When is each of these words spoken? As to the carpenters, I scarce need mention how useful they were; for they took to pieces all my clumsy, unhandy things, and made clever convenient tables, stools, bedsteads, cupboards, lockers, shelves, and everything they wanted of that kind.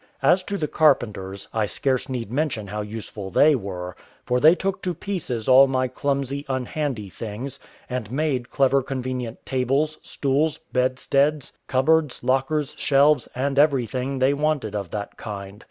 As 0.23 0.41
to 0.45 0.57
the 0.57 0.67
carpenters, 0.67 1.47
I 1.53 1.67
scarce 1.67 2.09
need 2.09 2.31
mention 2.31 2.65
how 2.65 2.81
useful 2.81 3.29
they 3.29 3.53
were; 3.53 3.95
for 4.25 4.39
they 4.39 4.55
took 4.55 4.81
to 4.81 4.95
pieces 4.95 5.47
all 5.47 5.67
my 5.67 5.87
clumsy, 5.87 6.43
unhandy 6.49 7.07
things, 7.11 7.59
and 7.87 8.11
made 8.11 8.49
clever 8.49 8.81
convenient 8.81 9.45
tables, 9.45 9.99
stools, 10.01 10.57
bedsteads, 10.57 11.51
cupboards, 11.67 12.23
lockers, 12.23 12.73
shelves, 12.79 13.29
and 13.35 13.59
everything 13.59 14.17
they 14.17 14.33
wanted 14.33 14.73
of 14.75 14.89
that 14.89 15.17
kind. 15.17 15.59